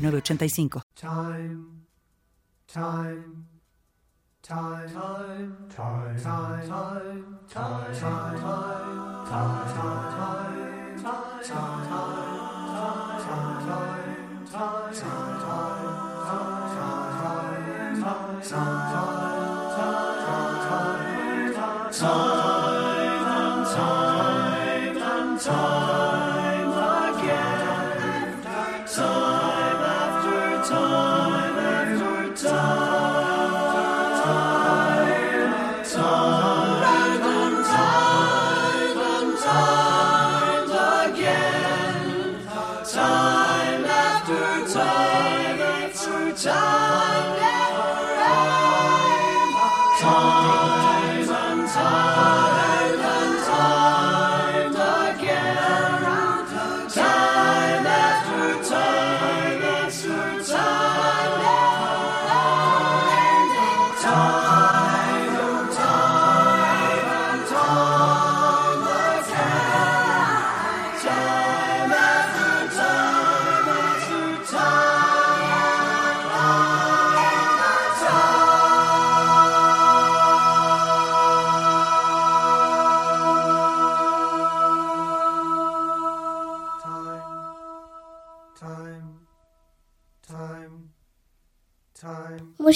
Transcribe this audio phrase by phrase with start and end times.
[0.00, 0.82] 3985.
[0.96, 1.86] Time,
[2.68, 3.46] time,
[4.42, 5.60] time,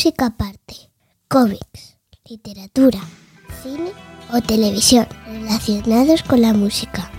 [0.04, 0.74] Música aparte,
[1.28, 1.96] cómics,
[2.28, 3.00] literatura,
[3.62, 3.90] cine
[4.34, 7.10] o televisión relacionados con la música.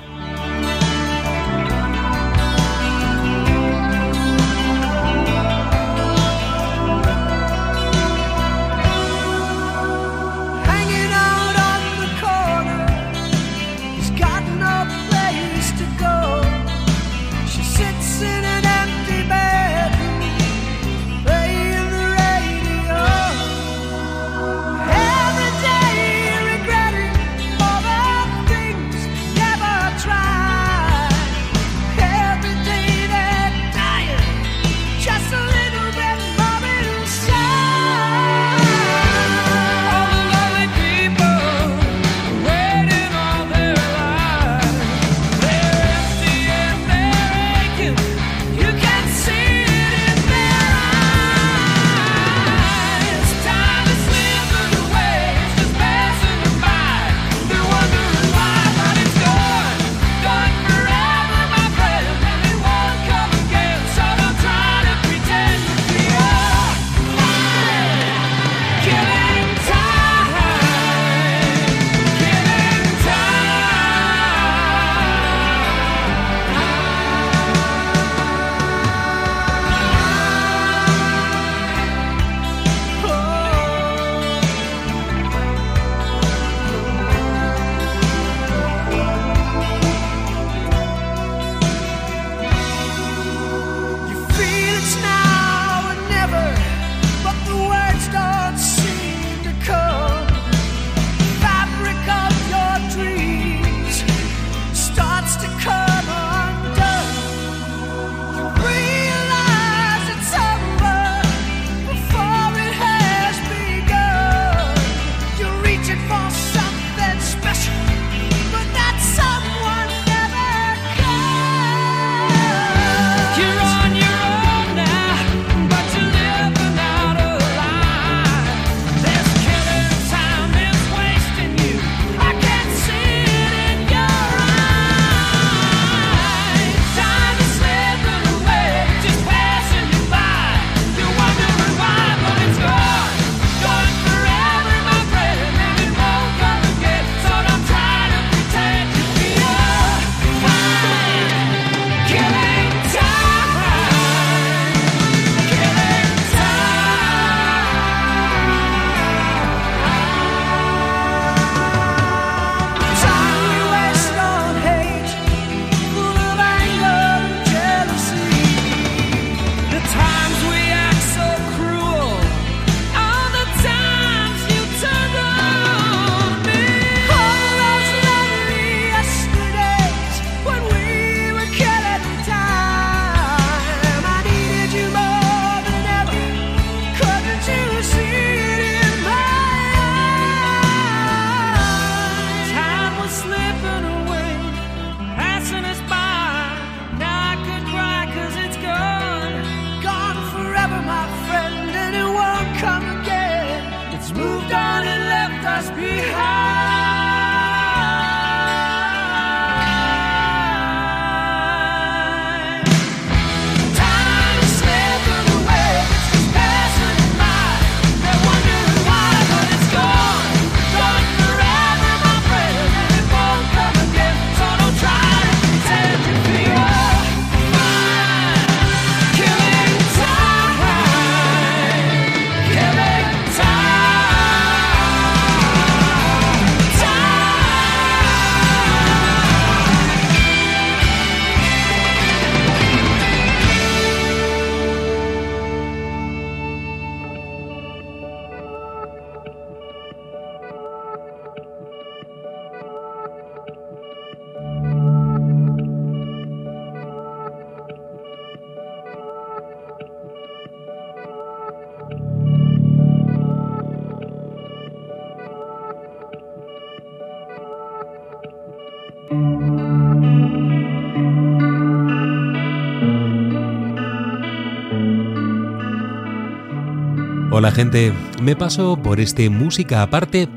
[277.37, 277.91] Hola gente,
[278.21, 280.29] me paso por este música aparte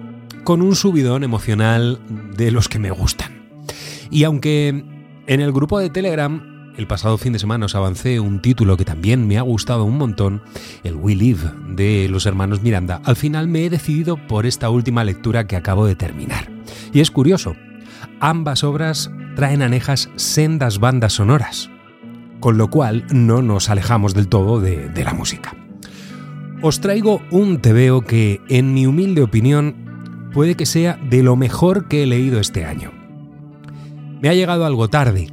[0.42, 2.00] con un subidón emocional
[2.36, 3.48] de los que me gustan.
[4.10, 4.84] Y aunque
[5.28, 8.84] en el grupo de Telegram el pasado fin de semana os avancé un título que
[8.84, 10.42] también me ha gustado un montón,
[10.82, 15.04] el We Live de los hermanos Miranda, al final me he decidido por esta última
[15.04, 16.50] lectura que acabo de terminar.
[16.92, 17.54] Y es curioso,
[18.18, 21.70] ambas obras traen anejas sendas bandas sonoras,
[22.40, 25.57] con lo cual no nos alejamos del todo de, de la música.
[26.60, 29.76] Os traigo un tebeo que, en mi humilde opinión,
[30.34, 32.90] puede que sea de lo mejor que he leído este año.
[34.20, 35.28] Me ha llegado algo tarde,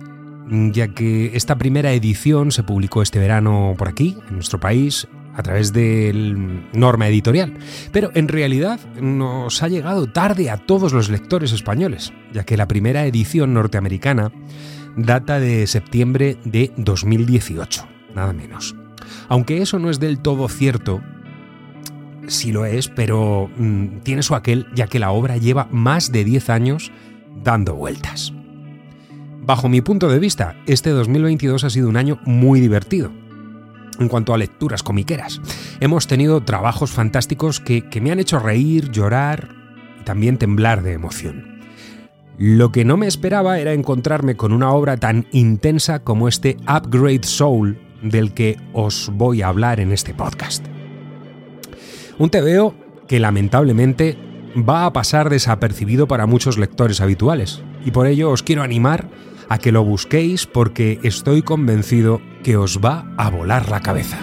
[0.72, 5.42] ya que esta primera edición se publicó este verano por aquí, en nuestro país, a
[5.42, 7.56] través del Norma Editorial,
[7.92, 12.68] pero en realidad nos ha llegado tarde a todos los lectores españoles, ya que la
[12.68, 14.32] primera edición norteamericana
[14.96, 18.76] data de septiembre de 2018, nada menos.
[19.28, 21.02] Aunque eso no es del todo cierto,
[22.28, 26.24] sí lo es, pero mm, tiene su aquel ya que la obra lleva más de
[26.24, 26.92] 10 años
[27.44, 28.34] dando vueltas.
[29.42, 33.12] Bajo mi punto de vista, este 2022 ha sido un año muy divertido.
[34.00, 35.40] En cuanto a lecturas comiqueras,
[35.80, 39.50] hemos tenido trabajos fantásticos que, que me han hecho reír, llorar
[40.02, 41.62] y también temblar de emoción.
[42.38, 47.24] Lo que no me esperaba era encontrarme con una obra tan intensa como este Upgrade
[47.24, 50.75] Soul del que os voy a hablar en este podcast.
[52.18, 52.74] Un TVO
[53.08, 54.18] que lamentablemente
[54.58, 59.10] va a pasar desapercibido para muchos lectores habituales, y por ello os quiero animar
[59.50, 64.18] a que lo busquéis porque estoy convencido que os va a volar la cabeza.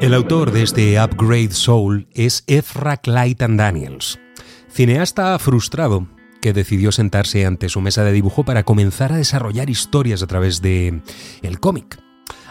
[0.00, 4.18] El autor de este Upgrade Soul es Ezra Clayton Daniels,
[4.68, 6.08] cineasta frustrado
[6.40, 10.62] que decidió sentarse ante su mesa de dibujo para comenzar a desarrollar historias a través
[10.62, 11.02] de
[11.42, 12.02] el cómic.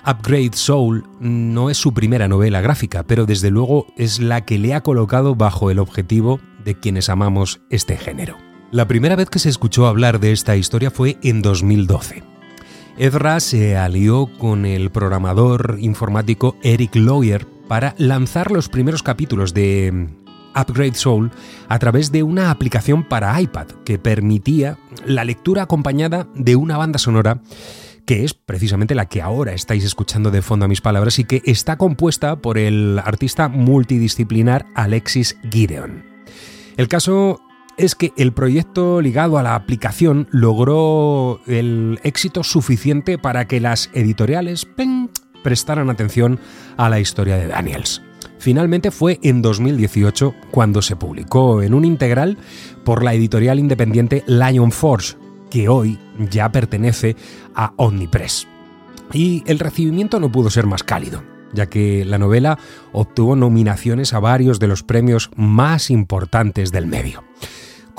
[0.05, 4.73] Upgrade Soul no es su primera novela gráfica, pero desde luego es la que le
[4.73, 8.37] ha colocado bajo el objetivo de quienes amamos este género.
[8.71, 12.38] La primera vez que se escuchó hablar de esta historia fue en 2012.
[12.99, 20.09] Ezra se alió con el programador informático Eric Lawyer para lanzar los primeros capítulos de
[20.53, 21.31] Upgrade Soul
[21.69, 26.99] a través de una aplicación para iPad que permitía la lectura acompañada de una banda
[26.99, 27.41] sonora
[28.05, 31.41] que es precisamente la que ahora estáis escuchando de fondo a mis palabras y que
[31.45, 36.03] está compuesta por el artista multidisciplinar Alexis Gideon.
[36.75, 37.39] El caso
[37.79, 43.89] es que el proyecto ligado a la aplicación logró el éxito suficiente para que las
[43.93, 44.67] editoriales
[45.43, 46.39] prestaran atención
[46.77, 48.01] a la historia de Daniels.
[48.37, 52.37] Finalmente fue en 2018 cuando se publicó en un integral
[52.83, 55.15] por la editorial independiente Lion Forge,
[55.49, 55.97] que hoy
[56.29, 57.15] ya pertenece
[57.55, 58.47] a Omnipress.
[59.13, 62.59] Y el recibimiento no pudo ser más cálido ya que la novela
[62.91, 67.23] obtuvo nominaciones a varios de los premios más importantes del medio.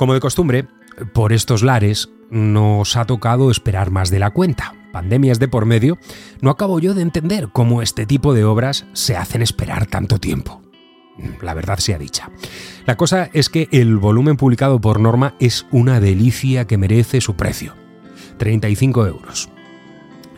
[0.01, 0.65] Como de costumbre,
[1.13, 4.73] por estos lares nos ha tocado esperar más de la cuenta.
[4.91, 5.99] Pandemias de por medio,
[6.41, 10.59] no acabo yo de entender cómo este tipo de obras se hacen esperar tanto tiempo.
[11.43, 12.31] La verdad sea dicha.
[12.87, 17.35] La cosa es que el volumen publicado por Norma es una delicia que merece su
[17.35, 17.75] precio.
[18.39, 19.49] 35 euros.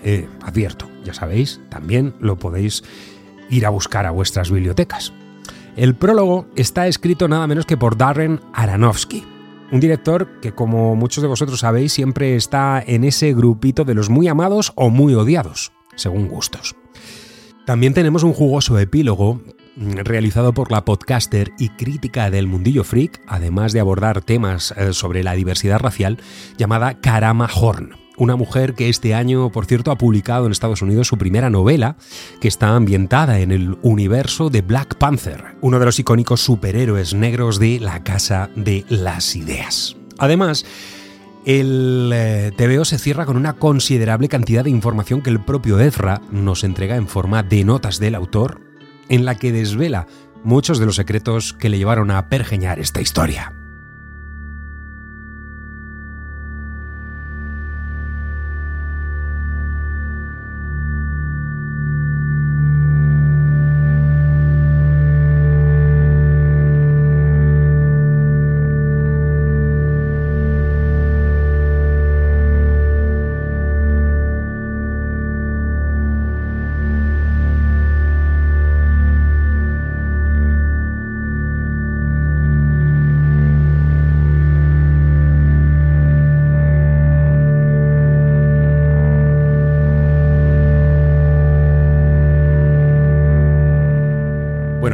[0.03, 2.83] Eh, advierto, ya sabéis, también lo podéis
[3.49, 5.13] ir a buscar a vuestras bibliotecas.
[5.77, 9.23] El prólogo está escrito nada menos que por Darren Aronofsky,
[9.73, 14.07] un director que, como muchos de vosotros sabéis, siempre está en ese grupito de los
[14.07, 16.75] muy amados o muy odiados, según gustos.
[17.65, 19.41] También tenemos un jugoso epílogo
[19.75, 24.93] mm, realizado por la podcaster y crítica del mundillo freak, además de abordar temas eh,
[24.93, 26.19] sobre la diversidad racial,
[26.55, 31.07] llamada Karama Horn una mujer que este año, por cierto, ha publicado en Estados Unidos
[31.07, 31.97] su primera novela,
[32.39, 37.59] que está ambientada en el universo de Black Panther, uno de los icónicos superhéroes negros
[37.59, 39.95] de la Casa de las Ideas.
[40.17, 40.65] Además,
[41.45, 46.21] el eh, TVO se cierra con una considerable cantidad de información que el propio Ezra
[46.31, 48.61] nos entrega en forma de notas del autor,
[49.09, 50.07] en la que desvela
[50.43, 53.62] muchos de los secretos que le llevaron a pergeñar esta historia.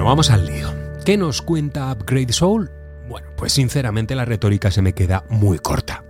[0.10, 0.74] Vamos al lío.
[1.06, 2.72] ¿Qué nos cuenta Upgrade Soul?
[3.08, 6.04] Bueno, pues sinceramente la retórica se me queda muy corta.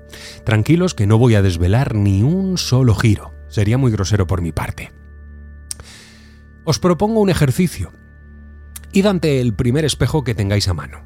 [0.45, 3.33] Tranquilos que no voy a desvelar ni un solo giro.
[3.49, 4.93] Sería muy grosero por mi parte.
[6.63, 7.91] Os propongo un ejercicio.
[8.93, 11.03] Id ante el primer espejo que tengáis a mano.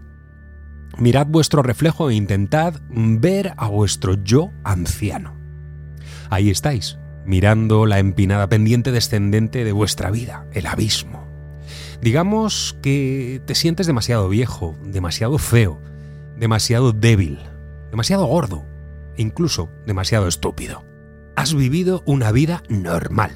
[1.00, 5.36] Mirad vuestro reflejo e intentad ver a vuestro yo anciano.
[6.30, 11.23] Ahí estáis, mirando la empinada pendiente descendente de vuestra vida, el abismo.
[12.04, 15.80] Digamos que te sientes demasiado viejo, demasiado feo,
[16.38, 17.40] demasiado débil,
[17.92, 18.66] demasiado gordo
[19.16, 20.84] e incluso demasiado estúpido.
[21.38, 23.32] Has vivido una vida normal,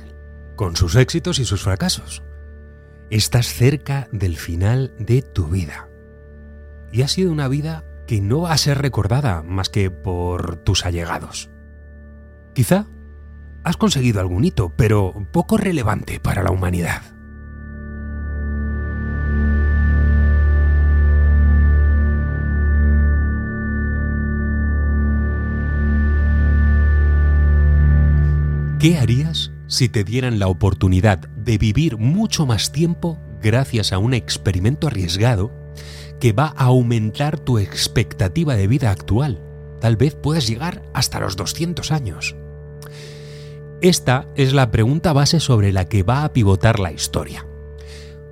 [0.58, 2.24] con sus éxitos y sus fracasos.
[3.10, 5.88] Estás cerca del final de tu vida.
[6.92, 10.86] Y ha sido una vida que no va a ser recordada más que por tus
[10.86, 11.50] allegados.
[12.54, 12.86] Quizá
[13.64, 17.17] has conseguido algún hito, pero poco relevante para la humanidad.
[28.80, 34.14] ¿Qué harías si te dieran la oportunidad de vivir mucho más tiempo gracias a un
[34.14, 35.52] experimento arriesgado
[36.20, 39.42] que va a aumentar tu expectativa de vida actual?
[39.82, 42.36] Tal vez puedas llegar hasta los 200 años.
[43.82, 47.48] Esta es la pregunta base sobre la que va a pivotar la historia.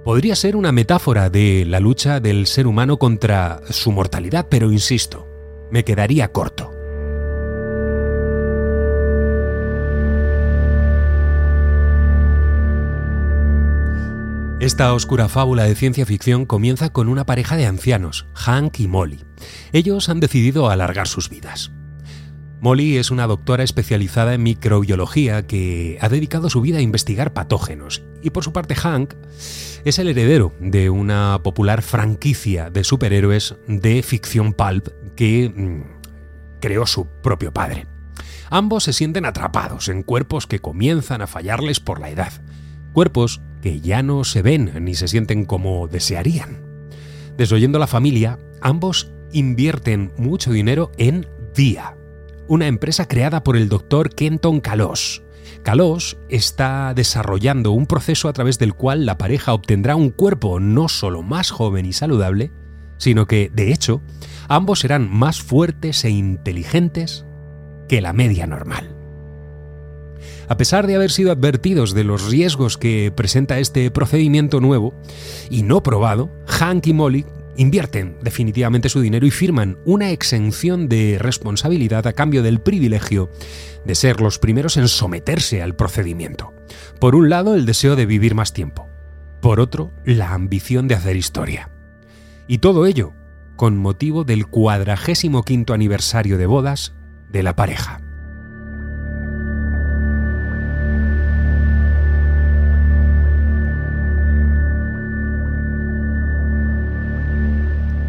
[0.04, 5.28] Podría ser una metáfora de la lucha del ser humano contra su mortalidad, pero insisto,
[5.72, 6.75] me quedaría corto.
[14.66, 19.24] Esta oscura fábula de ciencia ficción comienza con una pareja de ancianos, Hank y Molly.
[19.74, 21.72] Ellos han decidido alargar sus vidas.
[22.62, 28.02] Molly es una doctora especializada en microbiología que ha dedicado su vida a investigar patógenos.
[28.24, 29.14] Y por su parte Hank
[29.84, 36.88] es el heredero de una popular franquicia de superhéroes de ficción pulp que mm, creó
[36.88, 37.86] su propio padre.
[38.50, 42.34] Ambos se sienten atrapados en cuerpos que comienzan a fallarles por la edad.
[42.94, 46.62] Cuerpos que ya no se ven ni se sienten como desearían.
[47.36, 51.26] Desoyendo la familia, ambos invierten mucho dinero en
[51.58, 51.98] VIA,
[52.48, 55.24] una empresa creada por el doctor Kenton Kalos.
[55.64, 60.88] Kalos está desarrollando un proceso a través del cual la pareja obtendrá un cuerpo no
[60.88, 62.52] solo más joven y saludable,
[62.98, 64.04] sino que, de hecho,
[64.48, 67.26] ambos serán más fuertes e inteligentes
[67.90, 68.95] que la media normal.
[70.48, 74.94] A pesar de haber sido advertidos de los riesgos que presenta este procedimiento nuevo
[75.50, 77.26] y no probado, Hank y Molly
[77.58, 83.30] invierten definitivamente su dinero y firman una exención de responsabilidad a cambio del privilegio
[83.86, 86.54] de ser los primeros en someterse al procedimiento.
[87.00, 88.90] Por un lado, el deseo de vivir más tiempo.
[89.42, 91.70] Por otro, la ambición de hacer historia.
[92.48, 93.14] Y todo ello
[93.56, 96.94] con motivo del cuadragésimo quinto aniversario de bodas
[97.32, 98.05] de la pareja.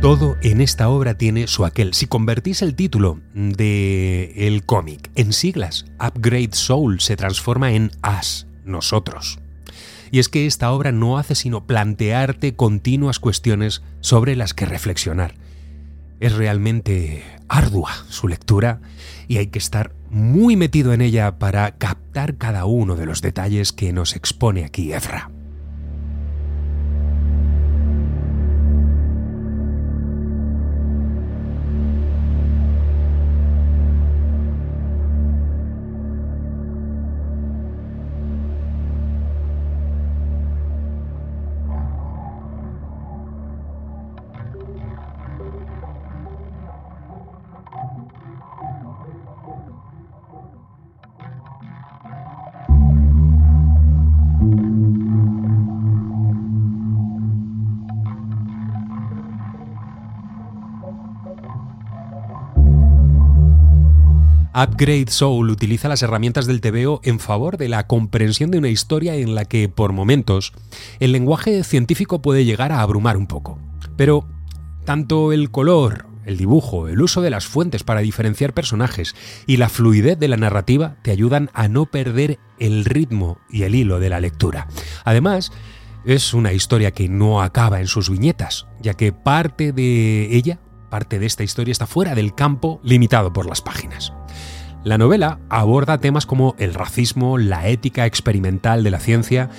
[0.07, 1.93] Todo en esta obra tiene su aquel.
[1.93, 8.47] Si convertís el título de el cómic en siglas, Upgrade Soul se transforma en As,
[8.65, 9.41] nosotros.
[10.13, 15.35] Y es que esta obra no hace sino plantearte continuas cuestiones sobre las que reflexionar.
[16.21, 18.81] Es realmente ardua su lectura
[19.27, 23.73] y hay que estar muy metido en ella para captar cada uno de los detalles
[23.73, 25.33] que nos expone aquí Ezra.
[64.57, 69.15] Upgrade Soul utiliza las herramientas del TVO en favor de la comprensión de una historia
[69.15, 70.55] en la que, por momentos,
[70.99, 73.59] el lenguaje científico puede llegar a abrumar un poco.
[73.99, 74.27] Pero
[74.87, 79.15] tanto el color, el dibujo, el uso de las fuentes para diferenciar personajes
[79.47, 83.75] y la fluidez de la narrativa te ayudan a no perder el ritmo y el
[83.75, 84.69] hilo de la lectura.
[85.05, 85.53] Además,
[86.07, 91.19] es una historia que no acaba en sus viñetas, ya que parte de ella, parte
[91.19, 94.15] de esta historia está fuera del campo limitado por las páginas.
[94.87, 99.51] La novela aborda temas como el racismo, la ética experimental de la ciencia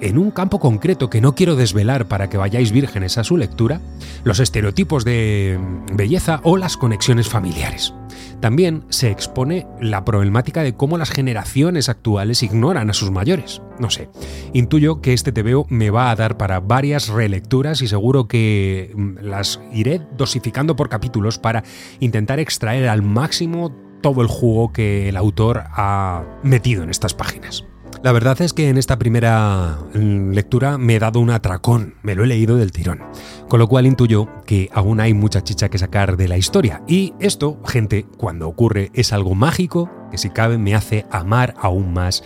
[0.00, 3.82] en un campo concreto que no quiero desvelar para que vayáis vírgenes a su lectura,
[4.24, 5.60] los estereotipos de
[5.92, 7.92] belleza o las conexiones familiares.
[8.40, 13.60] También se expone la problemática de cómo las generaciones actuales ignoran a sus mayores.
[13.78, 14.08] No sé,
[14.54, 19.18] intuyo que este TVO me va a dar para varias relecturas y seguro que mm,
[19.20, 21.64] las iré dosificando por capítulos para
[22.00, 27.64] intentar extraer al máximo todo el jugo que el autor ha metido en estas páginas.
[28.02, 32.14] La verdad es que en esta primera mm, lectura me he dado un atracón, me
[32.14, 33.02] lo he leído del tirón,
[33.48, 36.82] con lo cual intuyo que aún hay mucha chicha que sacar de la historia.
[36.86, 41.94] Y esto, gente, cuando ocurre es algo mágico que si cabe me hace amar aún
[41.94, 42.22] más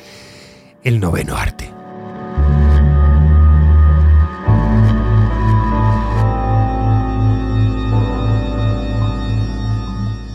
[0.82, 1.77] el noveno arte.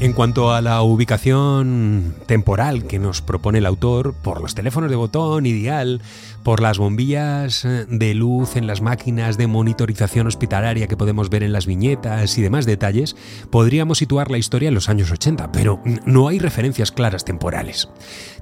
[0.04, 4.98] En cuanto a la ubicación temporal que nos propone el autor, por los teléfonos de
[4.98, 6.02] botón ideal,
[6.44, 11.54] por las bombillas de luz en las máquinas de monitorización hospitalaria que podemos ver en
[11.54, 13.16] las viñetas y demás detalles,
[13.50, 17.88] podríamos situar la historia en los años 80, pero no hay referencias claras temporales.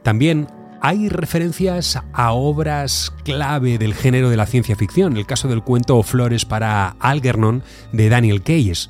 [0.02, 0.48] También
[0.82, 6.02] hay referencias a obras clave del género de la ciencia ficción, el caso del cuento
[6.02, 8.90] Flores para Algernon de Daniel Keyes.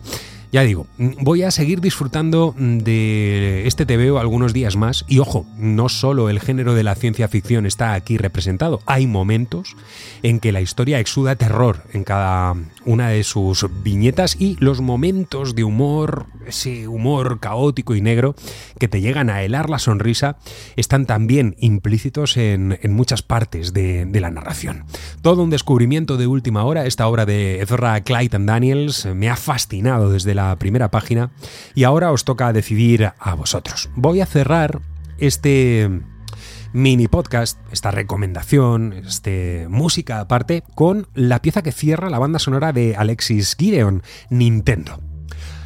[0.52, 5.06] Ya digo, voy a seguir disfrutando de este TVO algunos días más.
[5.08, 9.78] Y ojo, no solo el género de la ciencia ficción está aquí representado, hay momentos
[10.24, 15.56] en que la historia exuda terror en cada una de sus viñetas y los momentos
[15.56, 18.36] de humor, ese humor caótico y negro
[18.78, 20.36] que te llegan a helar la sonrisa,
[20.76, 24.84] están también implícitos en, muchas partes de, de, la narración.
[25.22, 30.12] Todo un descubrimiento de última hora, esta obra de Ezra Clayton Daniels me ha fascinado
[30.12, 31.32] desde la primera página
[31.76, 33.90] y ahora os toca decidir a vosotros.
[33.96, 34.82] Voy a cerrar
[35.18, 35.90] este
[36.74, 42.74] mini podcast, esta recomendación, este música aparte, con la pieza que cierra la banda sonora
[42.74, 45.11] de Alexis Gideon, Nintendo.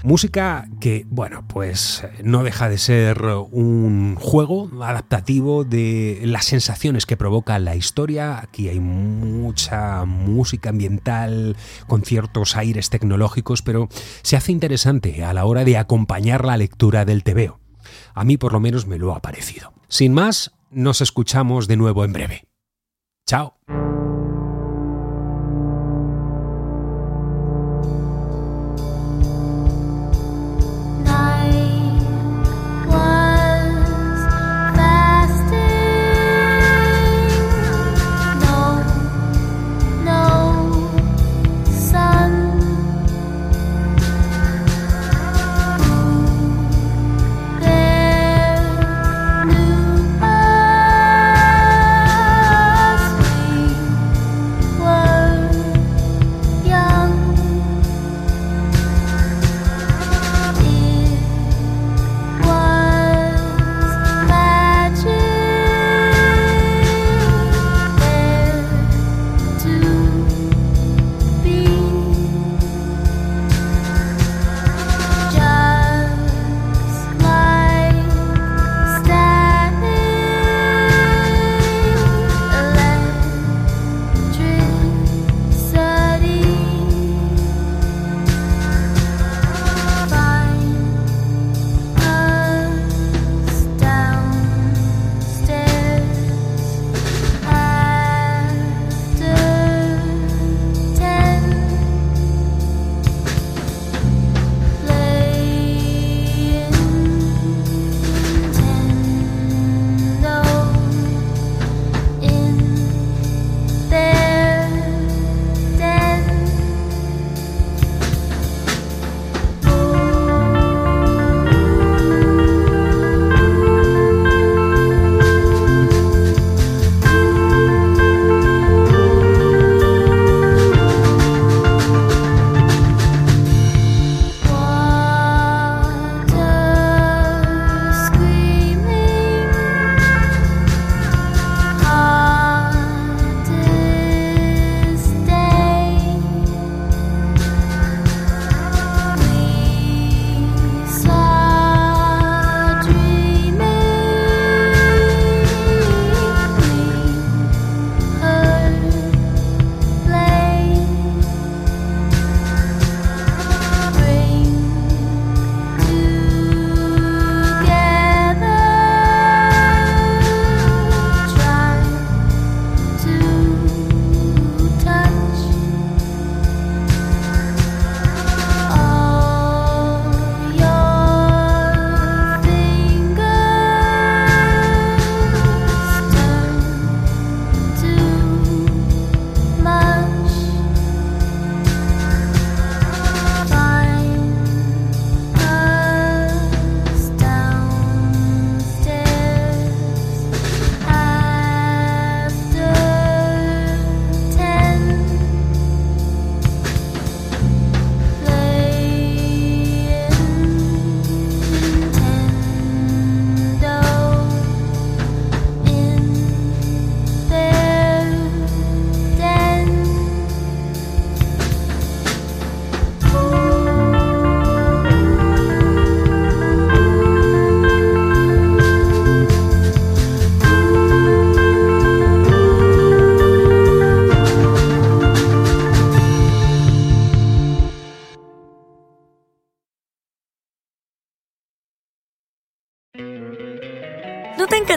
[0.05, 7.17] Música que, bueno, pues no deja de ser un juego adaptativo de las sensaciones que
[7.17, 8.37] provoca la historia.
[8.37, 13.89] Aquí hay mucha música ambiental con ciertos aires tecnológicos, pero
[14.21, 17.59] se hace interesante a la hora de acompañar la lectura del TVO.
[18.13, 19.73] A mí por lo menos me lo ha parecido.
[19.87, 22.43] Sin más, nos escuchamos de nuevo en breve.
[23.25, 23.57] Chao.